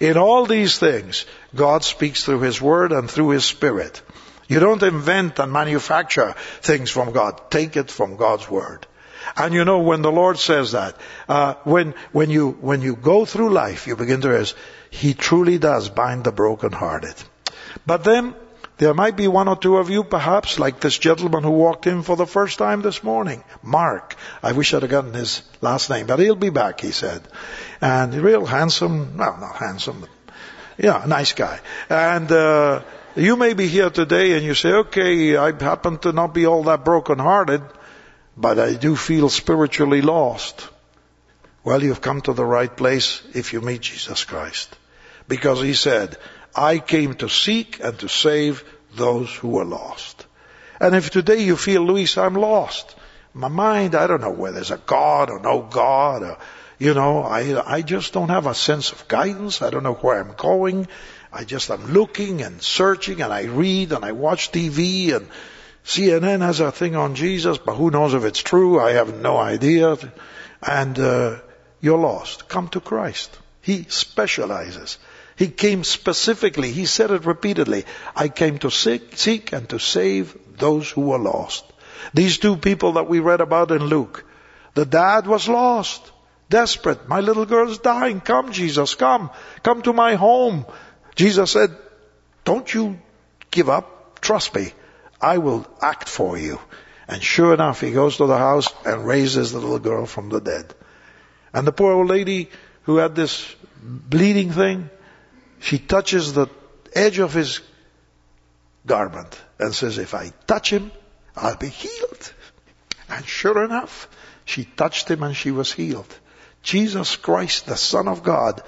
[0.01, 4.03] In all these things, God speaks through His Word and through His Spirit.
[4.49, 7.51] You don't invent and manufacture things from God.
[7.51, 8.87] Take it from God's Word.
[9.37, 10.97] And you know, when the Lord says that,
[11.29, 14.55] uh, when, when you, when you go through life, you begin to realize,
[14.91, 17.15] He truly does bind the brokenhearted.
[17.85, 18.35] But then
[18.79, 22.03] there might be one or two of you, perhaps, like this gentleman who walked in
[22.03, 24.17] for the first time this morning, Mark.
[24.43, 27.23] I wish I'd have gotten his last name, but he'll be back, he said.
[27.81, 30.11] And real handsome, well, not handsome, but
[30.77, 31.61] yeah, nice guy.
[31.89, 32.83] And uh,
[33.15, 36.65] you may be here today and you say, okay, I happen to not be all
[36.65, 37.63] that broken-hearted,
[38.37, 40.69] but I do feel spiritually lost.
[41.65, 44.77] Well, you've come to the right place if you meet Jesus Christ.
[45.27, 46.17] Because he said,
[46.57, 50.27] I came to seek and to save those who were lost.
[50.81, 52.95] And if today you feel, Luis, I'm lost.
[53.35, 56.39] My mind, I don't know whether there's a God or no God or,
[56.79, 59.61] you know, I, I just don't have a sense of guidance.
[59.61, 60.89] I don't know where I'm going.
[61.33, 65.29] I just am looking and searching and I read and I watch TV and
[65.85, 68.81] CNN has a thing on Jesus, but who knows if it's true?
[68.81, 69.97] I have no idea.
[70.67, 71.37] And uh,
[71.81, 72.49] you're lost.
[72.49, 73.39] Come to Christ.
[73.61, 74.99] He specializes.
[75.37, 77.85] He came specifically, he said it repeatedly,
[78.15, 81.65] I came to seek, seek and to save those who were lost.
[82.15, 84.25] These two people that we read about in Luke,
[84.75, 86.11] the dad was lost,
[86.49, 87.09] desperate.
[87.09, 88.21] My little girl's dying.
[88.21, 89.31] Come, Jesus, come.
[89.63, 90.65] Come to my home.
[91.15, 91.77] Jesus said,
[92.45, 92.99] don't you
[93.51, 94.21] give up.
[94.21, 94.73] Trust me.
[95.21, 96.61] I will act for you.
[97.09, 100.41] And sure enough, he goes to the house and raises the little girl from the
[100.41, 100.75] dead.
[101.53, 102.51] And the poor old lady
[102.83, 104.91] who had this bleeding thing,
[105.61, 106.49] she touches the
[106.95, 107.61] edge of his
[108.87, 110.93] garment and says, if I touch him,
[111.35, 112.33] I'll be healed.
[113.09, 114.09] And sure enough,
[114.45, 116.13] she touched him and she was healed.
[116.63, 118.63] Jesus Christ, the Son of God,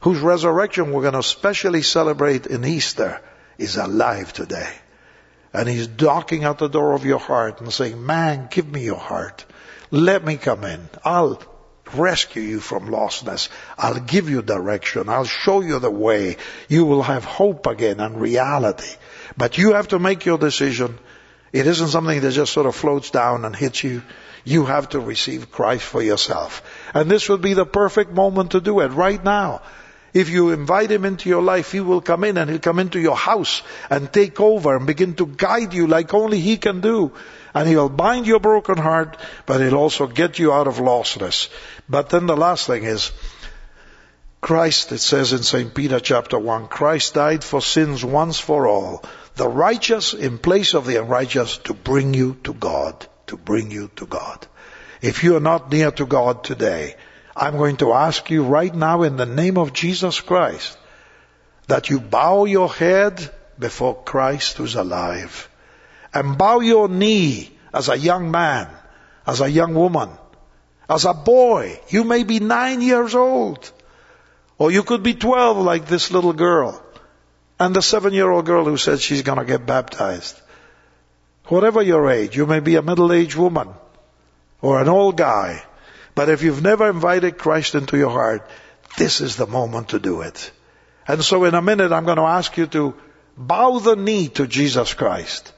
[0.00, 3.20] whose resurrection we're going to specially celebrate in Easter,
[3.58, 4.72] is alive today.
[5.52, 8.98] And he's knocking at the door of your heart and saying, man, give me your
[8.98, 9.44] heart.
[9.90, 10.88] Let me come in.
[11.04, 11.42] I'll
[11.94, 13.48] rescue you from lostness.
[13.78, 15.08] I'll give you direction.
[15.08, 16.36] I'll show you the way.
[16.68, 18.94] You will have hope again and reality.
[19.36, 20.98] But you have to make your decision.
[21.52, 24.02] It isn't something that just sort of floats down and hits you.
[24.44, 26.62] You have to receive Christ for yourself.
[26.94, 29.62] And this would be the perfect moment to do it right now.
[30.14, 33.00] If you invite him into your life, he will come in and he'll come into
[33.00, 37.12] your house and take over and begin to guide you like only he can do.
[37.54, 41.48] And he'll bind your broken heart, but he'll also get you out of lostness.
[41.88, 43.12] But then the last thing is,
[44.40, 45.72] Christ, it says in St.
[45.72, 49.04] Peter chapter 1, Christ died for sins once for all,
[49.36, 53.90] the righteous in place of the unrighteous to bring you to God, to bring you
[53.96, 54.46] to God.
[55.00, 56.96] If you are not near to God today,
[57.36, 60.76] I'm going to ask you right now in the name of Jesus Christ
[61.68, 65.48] that you bow your head before Christ who's alive
[66.14, 68.68] and bow your knee as a young man,
[69.26, 70.10] as a young woman,
[70.88, 71.80] as a boy.
[71.88, 73.70] You may be nine years old.
[74.58, 76.80] Or you could be 12 like this little girl.
[77.58, 80.40] And the seven year old girl who said she's gonna get baptized.
[81.46, 83.68] Whatever your age, you may be a middle aged woman
[84.60, 85.62] or an old guy.
[86.14, 88.48] But if you've never invited Christ into your heart,
[88.98, 90.50] this is the moment to do it.
[91.08, 92.94] And so in a minute I'm going to ask you to
[93.36, 95.52] bow the knee to Jesus Christ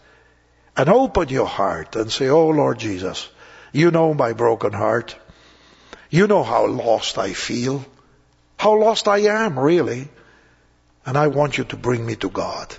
[0.77, 3.29] and open your heart and say, Oh Lord Jesus,
[3.72, 5.16] you know my broken heart.
[6.11, 7.85] You know how lost I feel.
[8.59, 10.09] How lost I am, really.
[11.07, 12.75] And I want you to bring me to God.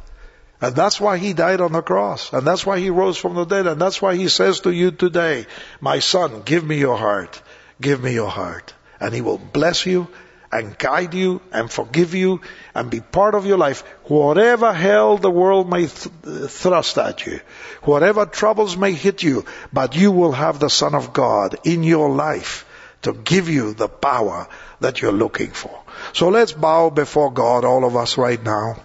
[0.62, 2.32] And that's why he died on the cross.
[2.32, 3.68] And that's why he rose from the dead.
[3.68, 5.46] And that's why he says to you today,
[5.82, 7.42] my son, give me your heart.
[7.82, 8.74] Give me your heart.
[9.00, 10.08] And he will bless you
[10.52, 12.42] and guide you and forgive you
[12.74, 13.82] and be part of your life.
[14.06, 17.40] Whatever hell the world may th- thrust at you,
[17.84, 22.10] whatever troubles may hit you, but you will have the Son of God in your
[22.10, 22.66] life
[23.02, 24.48] to give you the power
[24.80, 25.82] that you're looking for.
[26.14, 28.78] So let's bow before God, all of us right now.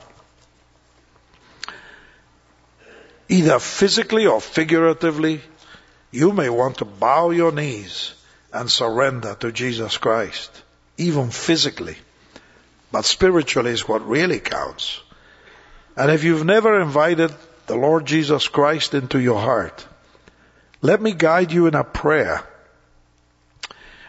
[3.28, 5.40] Either physically or figuratively,
[6.10, 8.14] you may want to bow your knees
[8.52, 10.50] and surrender to Jesus Christ
[11.00, 11.96] even physically.
[12.92, 15.00] But spiritually is what really counts.
[15.96, 17.32] And if you've never invited
[17.66, 19.86] the Lord Jesus Christ into your heart,
[20.82, 22.42] let me guide you in a prayer.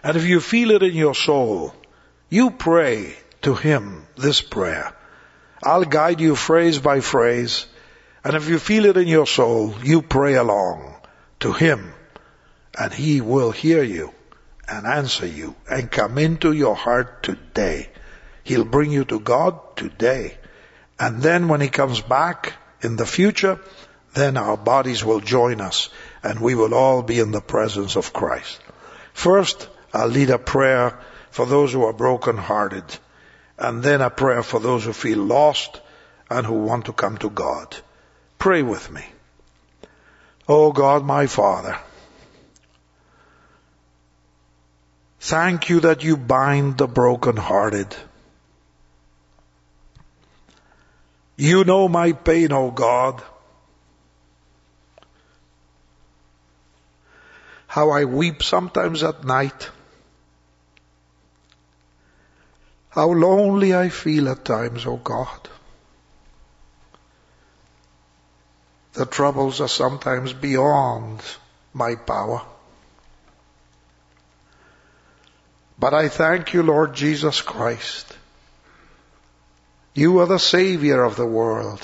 [0.03, 1.75] And if you feel it in your soul,
[2.29, 4.93] you pray to Him this prayer.
[5.63, 7.67] I'll guide you phrase by phrase.
[8.23, 10.95] And if you feel it in your soul, you pray along
[11.41, 11.93] to Him
[12.77, 14.13] and He will hear you
[14.71, 17.89] and answer you and come into your heart today.
[18.43, 20.37] He'll bring you to God today.
[20.97, 23.59] And then when He comes back in the future,
[24.13, 25.89] then our bodies will join us
[26.23, 28.61] and we will all be in the presence of Christ.
[29.13, 30.97] First, I'll lead a prayer
[31.31, 32.85] for those who are broken hearted
[33.57, 35.81] and then a prayer for those who feel lost
[36.29, 37.75] and who want to come to God.
[38.39, 39.05] Pray with me.
[40.47, 41.77] Oh God, my Father,
[45.21, 47.95] thank you that you bind the brokenhearted.
[51.37, 53.21] You know my pain, oh God.
[57.67, 59.69] How I weep sometimes at night.
[62.89, 65.49] How lonely I feel at times, oh God.
[68.93, 71.21] The troubles are sometimes beyond
[71.73, 72.41] my power.
[75.81, 78.15] But I thank you, Lord Jesus Christ.
[79.95, 81.81] You are the Savior of the world.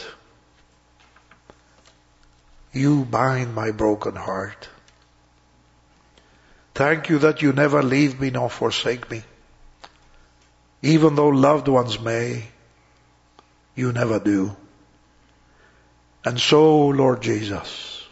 [2.72, 4.70] You bind my broken heart.
[6.76, 9.24] Thank you that you never leave me nor forsake me.
[10.84, 12.44] Even though loved ones may,
[13.74, 14.56] you never do.
[16.24, 18.06] And so, Lord Jesus,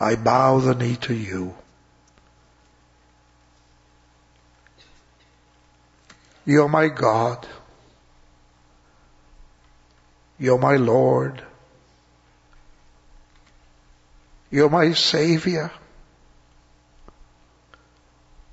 [0.00, 1.54] I bow the knee to you.
[6.44, 7.46] You're my God.
[10.38, 11.42] You're my Lord.
[14.50, 15.70] You're my Savior.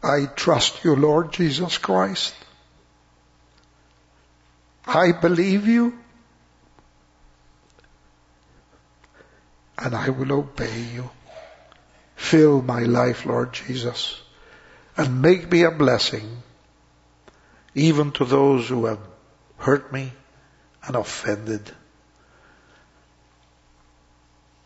[0.01, 2.35] I trust you, Lord Jesus Christ.
[4.85, 5.99] I believe you.
[9.81, 11.09] and I will obey you.
[12.15, 14.19] Fill my life, Lord Jesus,
[14.97, 16.43] and make me a blessing
[17.79, 18.99] even to those who have
[19.57, 20.11] hurt me
[20.85, 21.71] and offended.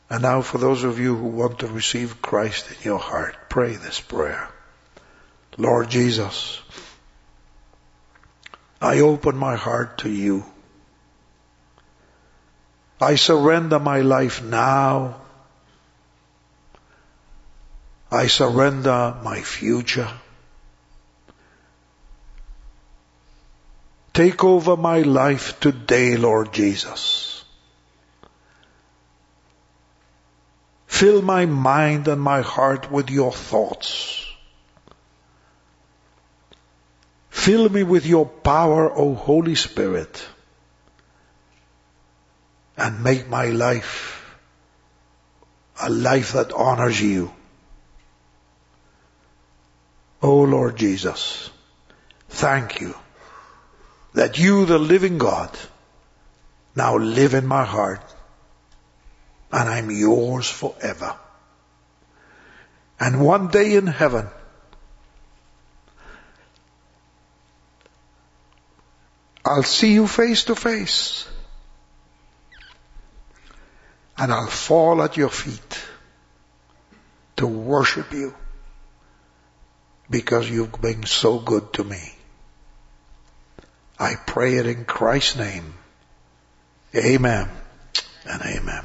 [0.09, 3.75] And now for those of you who want to receive Christ in your heart, pray
[3.75, 4.49] this prayer.
[5.57, 6.59] Lord Jesus,
[8.81, 10.43] I open my heart to you.
[12.99, 15.21] I surrender my life now.
[18.11, 20.09] I surrender my future.
[24.13, 27.43] Take over my life today, Lord Jesus.
[30.87, 34.25] Fill my mind and my heart with your thoughts.
[37.29, 40.27] Fill me with your power, O Holy Spirit
[42.77, 44.35] and make my life
[45.81, 47.31] a life that honors you.
[50.21, 51.49] O Lord Jesus,
[52.29, 52.95] thank you
[54.13, 55.49] that you, the living God,
[56.75, 58.03] now live in my heart
[59.51, 61.15] and I'm yours forever.
[62.99, 64.27] And one day in heaven,
[69.45, 71.27] I'll see you face to face
[74.17, 75.83] and I'll fall at your feet
[77.37, 78.33] to worship you
[80.09, 82.13] because you've been so good to me.
[84.03, 85.73] I pray it in Christ's name.
[86.93, 87.49] Amen
[88.25, 88.83] and amen.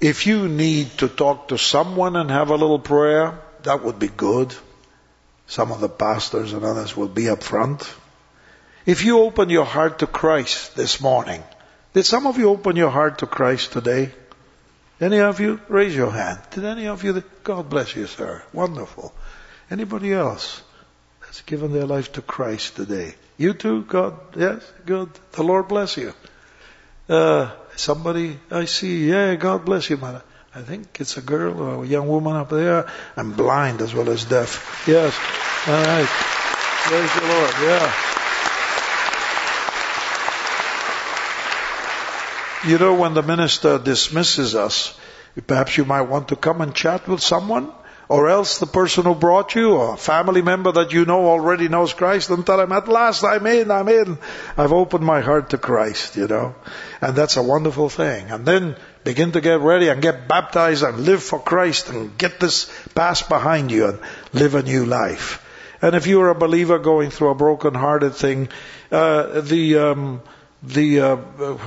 [0.00, 4.06] If you need to talk to someone and have a little prayer, that would be
[4.06, 4.54] good.
[5.48, 7.92] Some of the pastors and others will be up front.
[8.84, 11.42] If you open your heart to Christ this morning,
[11.94, 14.12] did some of you open your heart to Christ today?
[15.00, 15.60] Any of you?
[15.68, 16.40] Raise your hand.
[16.50, 17.22] Did any of you?
[17.44, 18.42] God bless you, sir.
[18.52, 19.12] Wonderful.
[19.70, 20.62] Anybody else
[21.20, 23.14] that's given their life to Christ today?
[23.36, 23.82] You too?
[23.82, 24.14] God?
[24.36, 24.62] Yes?
[24.86, 25.10] Good.
[25.32, 26.14] The Lord bless you.
[27.08, 29.08] Uh, somebody I see.
[29.08, 30.22] Yeah, God bless you, man.
[30.54, 32.90] I think it's a girl or a young woman up there.
[33.16, 34.84] I'm blind as well as deaf.
[34.88, 35.14] Yes.
[35.68, 36.08] All right.
[36.08, 37.54] Praise the Lord.
[37.60, 38.15] Yeah.
[42.64, 44.98] You know, when the minister dismisses us,
[45.46, 47.70] perhaps you might want to come and chat with someone,
[48.08, 51.68] or else the person who brought you, or a family member that you know already
[51.68, 54.18] knows Christ, and tell him, at last I'm in, I'm in.
[54.56, 56.54] I've opened my heart to Christ, you know.
[57.00, 58.30] And that's a wonderful thing.
[58.30, 62.40] And then begin to get ready and get baptized and live for Christ and get
[62.40, 64.00] this past behind you and
[64.32, 65.42] live a new life.
[65.82, 68.48] And if you're a believer going through a broken-hearted thing,
[68.90, 70.22] uh, the um,
[70.62, 71.16] the uh,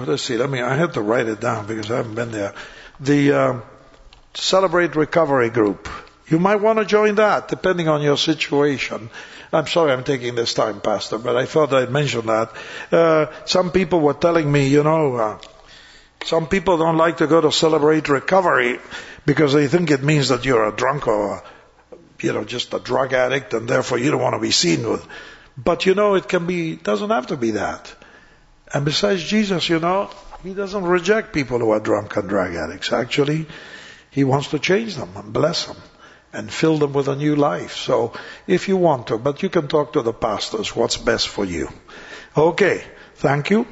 [0.05, 0.61] let's see, let me.
[0.61, 2.53] I had to write it down because I haven't been there.
[2.99, 3.59] The uh,
[4.33, 5.87] Celebrate Recovery Group.
[6.27, 9.09] You might want to join that, depending on your situation.
[9.51, 12.51] I'm sorry I'm taking this time, Pastor, but I thought I'd mention that.
[12.91, 15.39] Uh, some people were telling me, you know, uh,
[16.23, 18.79] some people don't like to go to Celebrate Recovery
[19.25, 21.43] because they think it means that you're a drunk or,
[22.21, 25.07] you know, just a drug addict, and therefore you don't want to be seen with
[25.57, 27.93] But you know, it can be, doesn't have to be that.
[28.73, 30.09] And besides Jesus, you know,
[30.43, 32.91] he doesn't reject people who are drunk and drug addicts.
[32.93, 33.47] Actually,
[34.11, 35.77] he wants to change them and bless them
[36.31, 37.75] and fill them with a new life.
[37.75, 38.13] So
[38.47, 41.69] if you want to, but you can talk to the pastors what's best for you.
[42.37, 42.83] Okay.
[43.15, 43.67] Thank you.